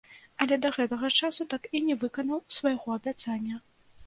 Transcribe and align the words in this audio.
Але 0.45 0.55
да 0.63 0.71
гэтага 0.77 1.11
часу 1.19 1.47
так 1.53 1.69
і 1.81 1.83
не 1.91 1.99
выканаў 2.05 2.43
свайго 2.57 2.87
абяцання. 2.97 3.63